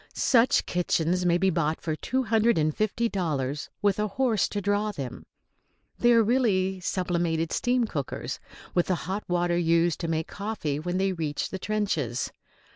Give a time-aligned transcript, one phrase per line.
[0.15, 4.59] Such kitchens may be bought for two hundred and fifty dollars, with a horse to
[4.59, 5.27] draw them.
[5.99, 8.39] They are really sublimated steam cookers,
[8.73, 12.31] with the hot water used to make coffee when they reach the trenches.